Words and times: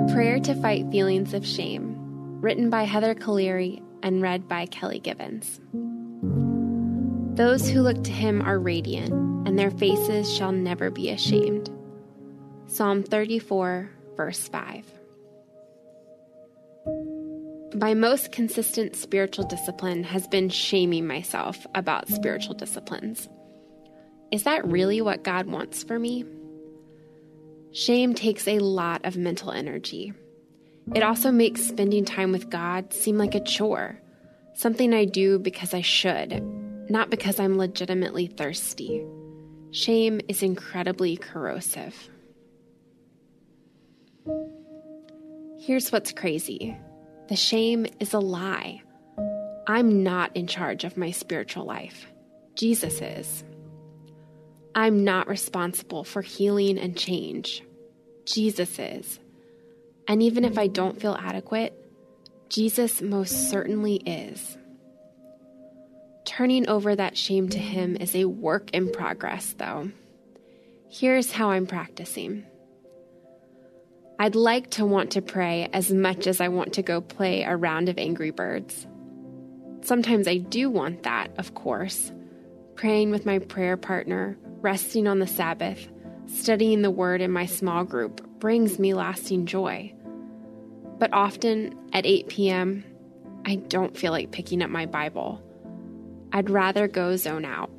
A 0.00 0.12
Prayer 0.14 0.40
to 0.40 0.54
Fight 0.54 0.90
Feelings 0.90 1.34
of 1.34 1.46
Shame, 1.46 1.94
written 2.40 2.70
by 2.70 2.84
Heather 2.84 3.14
Caliri 3.14 3.82
and 4.02 4.22
read 4.22 4.48
by 4.48 4.64
Kelly 4.64 4.98
Givens. 4.98 5.60
Those 7.36 7.68
who 7.68 7.82
look 7.82 8.02
to 8.04 8.10
him 8.10 8.40
are 8.40 8.58
radiant, 8.58 9.12
and 9.46 9.58
their 9.58 9.70
faces 9.70 10.34
shall 10.34 10.52
never 10.52 10.90
be 10.90 11.10
ashamed. 11.10 11.68
Psalm 12.66 13.02
34, 13.02 13.90
verse 14.16 14.48
5. 14.48 14.90
My 17.74 17.92
most 17.92 18.32
consistent 18.32 18.96
spiritual 18.96 19.44
discipline 19.44 20.04
has 20.04 20.26
been 20.26 20.48
shaming 20.48 21.06
myself 21.06 21.66
about 21.74 22.08
spiritual 22.08 22.54
disciplines. 22.54 23.28
Is 24.32 24.44
that 24.44 24.66
really 24.66 25.02
what 25.02 25.24
God 25.24 25.44
wants 25.46 25.82
for 25.82 25.98
me? 25.98 26.24
Shame 27.72 28.14
takes 28.14 28.48
a 28.48 28.58
lot 28.58 29.04
of 29.04 29.16
mental 29.16 29.52
energy. 29.52 30.12
It 30.94 31.04
also 31.04 31.30
makes 31.30 31.62
spending 31.62 32.04
time 32.04 32.32
with 32.32 32.50
God 32.50 32.92
seem 32.92 33.16
like 33.16 33.36
a 33.36 33.44
chore, 33.44 34.00
something 34.54 34.92
I 34.92 35.04
do 35.04 35.38
because 35.38 35.72
I 35.72 35.80
should, 35.80 36.42
not 36.90 37.10
because 37.10 37.38
I'm 37.38 37.58
legitimately 37.58 38.26
thirsty. 38.26 39.06
Shame 39.70 40.20
is 40.26 40.42
incredibly 40.42 41.16
corrosive. 41.16 41.94
Here's 45.60 45.92
what's 45.92 46.12
crazy 46.12 46.76
the 47.28 47.36
shame 47.36 47.86
is 48.00 48.12
a 48.12 48.18
lie. 48.18 48.82
I'm 49.68 50.02
not 50.02 50.36
in 50.36 50.48
charge 50.48 50.82
of 50.82 50.96
my 50.96 51.12
spiritual 51.12 51.64
life, 51.64 52.06
Jesus 52.56 53.00
is. 53.00 53.44
I'm 54.74 55.04
not 55.04 55.28
responsible 55.28 56.04
for 56.04 56.22
healing 56.22 56.78
and 56.78 56.96
change. 56.96 57.62
Jesus 58.24 58.78
is. 58.78 59.18
And 60.06 60.22
even 60.22 60.44
if 60.44 60.58
I 60.58 60.66
don't 60.66 61.00
feel 61.00 61.16
adequate, 61.18 61.74
Jesus 62.48 63.02
most 63.02 63.50
certainly 63.50 63.96
is. 63.96 64.56
Turning 66.24 66.68
over 66.68 66.94
that 66.94 67.16
shame 67.16 67.48
to 67.48 67.58
Him 67.58 67.96
is 67.96 68.14
a 68.14 68.24
work 68.24 68.70
in 68.70 68.90
progress, 68.90 69.54
though. 69.58 69.90
Here's 70.88 71.32
how 71.32 71.50
I'm 71.50 71.66
practicing 71.66 72.44
I'd 74.18 74.34
like 74.34 74.70
to 74.72 74.84
want 74.84 75.12
to 75.12 75.22
pray 75.22 75.68
as 75.72 75.90
much 75.90 76.26
as 76.26 76.40
I 76.40 76.48
want 76.48 76.74
to 76.74 76.82
go 76.82 77.00
play 77.00 77.42
a 77.42 77.56
round 77.56 77.88
of 77.88 77.98
Angry 77.98 78.30
Birds. 78.30 78.86
Sometimes 79.82 80.28
I 80.28 80.36
do 80.36 80.68
want 80.68 81.04
that, 81.04 81.30
of 81.38 81.54
course. 81.54 82.12
Praying 82.74 83.10
with 83.10 83.24
my 83.24 83.38
prayer 83.38 83.76
partner, 83.76 84.36
resting 84.62 85.06
on 85.06 85.18
the 85.18 85.26
Sabbath, 85.26 85.88
studying 86.26 86.82
the 86.82 86.90
Word 86.90 87.20
in 87.20 87.30
my 87.30 87.46
small 87.46 87.84
group 87.84 88.26
brings 88.38 88.78
me 88.78 88.94
lasting 88.94 89.46
joy. 89.46 89.92
But 90.98 91.12
often 91.12 91.74
at 91.92 92.06
8 92.06 92.28
p.m., 92.28 92.84
I 93.44 93.56
don't 93.56 93.96
feel 93.96 94.12
like 94.12 94.32
picking 94.32 94.62
up 94.62 94.70
my 94.70 94.86
Bible. 94.86 95.42
I'd 96.32 96.50
rather 96.50 96.88
go 96.88 97.16
zone 97.16 97.44
out. 97.44 97.70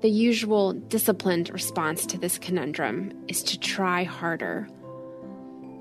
The 0.00 0.08
usual 0.08 0.74
disciplined 0.74 1.50
response 1.50 2.06
to 2.06 2.18
this 2.18 2.38
conundrum 2.38 3.12
is 3.26 3.42
to 3.44 3.58
try 3.58 4.04
harder. 4.04 4.68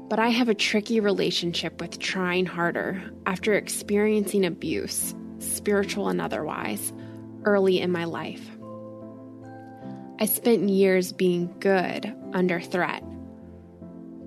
But 0.10 0.20
I 0.20 0.30
have 0.30 0.50
a 0.50 0.56
tricky 0.56 1.00
relationship 1.00 1.82
with 1.82 2.00
trying 2.00 2.46
harder 2.46 3.12
after 3.26 3.54
experiencing 3.54 4.46
abuse, 4.46 5.14
spiritual 5.40 6.10
and 6.10 6.22
otherwise, 6.22 6.94
early 7.46 7.80
in 7.80 7.92
my 7.92 8.06
life. 8.06 8.46
I 10.20 10.26
spent 10.26 10.70
years 10.70 11.12
being 11.12 11.54
good 11.60 12.14
under 12.34 12.60
threat. 12.60 13.04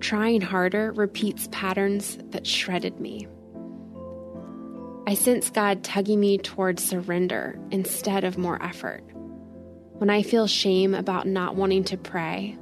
Trying 0.00 0.41
harder 0.41 0.92
repeats 0.92 1.48
patterns 1.51 2.17
that 2.30 2.46
shredded 2.46 3.01
me. 3.01 3.27
I 5.07 5.14
sense 5.14 5.51
God 5.51 5.83
tugging 5.83 6.20
me 6.20 6.39
towards 6.39 6.85
surrender 6.85 7.58
instead 7.70 8.24
of 8.24 8.39
more 8.39 8.62
effort. 8.62 9.02
When 9.98 10.08
I 10.08 10.23
feel 10.23 10.46
shame 10.46 10.95
about 10.95 11.27
not 11.27 11.56
wanting 11.56 11.85
to 11.85 11.96
pray, 11.96 12.56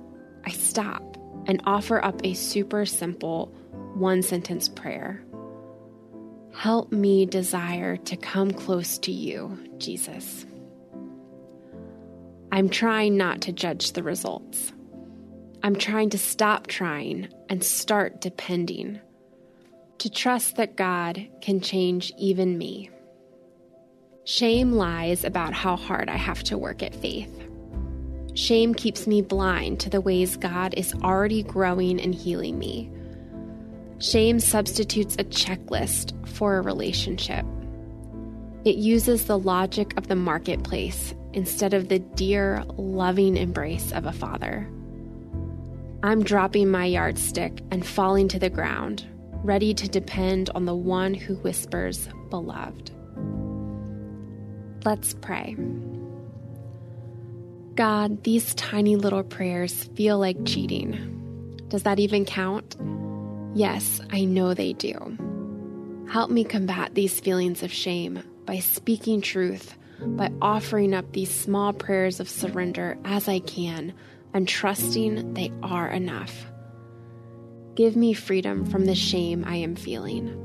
I 0.44 0.50
stop 0.50 1.16
and 1.46 1.62
offer 1.66 2.02
up 2.02 2.20
a 2.24 2.34
super 2.34 2.86
simple 2.86 3.46
one 3.94 4.22
sentence 4.22 4.68
prayer. 4.68 5.22
Help 6.58 6.90
me 6.90 7.24
desire 7.24 7.96
to 7.96 8.16
come 8.16 8.50
close 8.50 8.98
to 8.98 9.12
you, 9.12 9.56
Jesus. 9.78 10.44
I'm 12.50 12.68
trying 12.68 13.16
not 13.16 13.42
to 13.42 13.52
judge 13.52 13.92
the 13.92 14.02
results. 14.02 14.72
I'm 15.62 15.76
trying 15.76 16.10
to 16.10 16.18
stop 16.18 16.66
trying 16.66 17.28
and 17.48 17.62
start 17.62 18.20
depending. 18.20 18.98
To 19.98 20.10
trust 20.10 20.56
that 20.56 20.74
God 20.74 21.28
can 21.40 21.60
change 21.60 22.12
even 22.18 22.58
me. 22.58 22.90
Shame 24.24 24.72
lies 24.72 25.22
about 25.22 25.54
how 25.54 25.76
hard 25.76 26.08
I 26.08 26.16
have 26.16 26.42
to 26.44 26.58
work 26.58 26.82
at 26.82 26.96
faith. 26.96 27.40
Shame 28.34 28.74
keeps 28.74 29.06
me 29.06 29.22
blind 29.22 29.78
to 29.78 29.90
the 29.90 30.00
ways 30.00 30.36
God 30.36 30.74
is 30.76 30.92
already 31.04 31.44
growing 31.44 32.00
and 32.00 32.12
healing 32.12 32.58
me. 32.58 32.90
Shame 34.00 34.38
substitutes 34.38 35.16
a 35.16 35.24
checklist 35.24 36.14
for 36.28 36.56
a 36.56 36.62
relationship. 36.62 37.44
It 38.64 38.76
uses 38.76 39.24
the 39.24 39.38
logic 39.38 39.96
of 39.96 40.06
the 40.06 40.16
marketplace 40.16 41.14
instead 41.32 41.74
of 41.74 41.88
the 41.88 41.98
dear, 41.98 42.64
loving 42.76 43.36
embrace 43.36 43.92
of 43.92 44.06
a 44.06 44.12
father. 44.12 44.68
I'm 46.02 46.22
dropping 46.22 46.70
my 46.70 46.84
yardstick 46.84 47.60
and 47.72 47.84
falling 47.84 48.28
to 48.28 48.38
the 48.38 48.50
ground, 48.50 49.04
ready 49.42 49.74
to 49.74 49.88
depend 49.88 50.48
on 50.50 50.64
the 50.64 50.76
one 50.76 51.12
who 51.12 51.34
whispers, 51.36 52.08
Beloved. 52.30 52.92
Let's 54.84 55.14
pray. 55.14 55.56
God, 57.74 58.22
these 58.22 58.54
tiny 58.54 58.94
little 58.96 59.24
prayers 59.24 59.84
feel 59.96 60.18
like 60.18 60.44
cheating. 60.44 61.64
Does 61.68 61.82
that 61.82 61.98
even 61.98 62.24
count? 62.24 62.76
Yes, 63.54 64.00
I 64.10 64.24
know 64.24 64.54
they 64.54 64.72
do. 64.72 65.18
Help 66.10 66.30
me 66.30 66.44
combat 66.44 66.94
these 66.94 67.20
feelings 67.20 67.62
of 67.62 67.72
shame 67.72 68.22
by 68.46 68.58
speaking 68.60 69.20
truth, 69.20 69.76
by 70.00 70.30
offering 70.40 70.94
up 70.94 71.12
these 71.12 71.30
small 71.30 71.72
prayers 71.72 72.20
of 72.20 72.28
surrender 72.28 72.96
as 73.04 73.28
I 73.28 73.40
can, 73.40 73.92
and 74.32 74.48
trusting 74.48 75.34
they 75.34 75.52
are 75.62 75.88
enough. 75.88 76.46
Give 77.74 77.94
me 77.94 78.12
freedom 78.12 78.64
from 78.64 78.86
the 78.86 78.94
shame 78.94 79.44
I 79.46 79.56
am 79.56 79.76
feeling. 79.76 80.44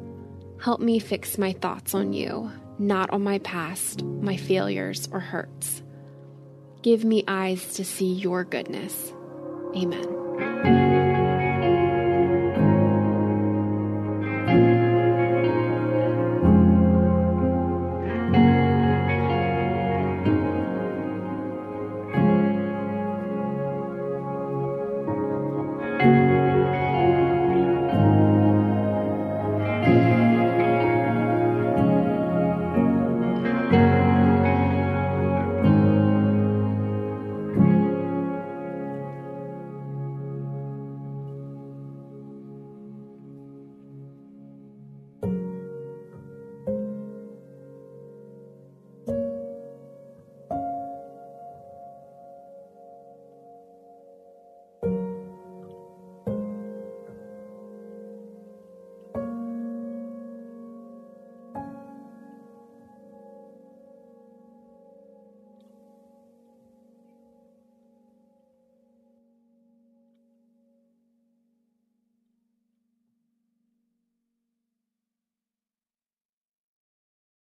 Help 0.62 0.80
me 0.80 1.00
fix 1.00 1.38
my 1.38 1.53
thoughts 1.53 1.94
on 1.94 2.14
you, 2.14 2.52
not 2.78 3.09
on 3.09 3.24
my 3.24 3.40
past, 3.40 4.03
my 4.03 4.38
failures, 4.38 5.09
or 5.12 5.20
hurts. 5.20 5.81
Give 6.81 7.03
me 7.03 7.24
eyes 7.28 7.75
to 7.75 7.85
see 7.85 8.14
your 8.14 8.44
goodness. 8.44 9.14
Amen. 9.75 10.82